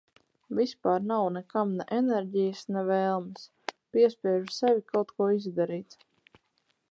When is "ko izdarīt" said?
5.21-6.01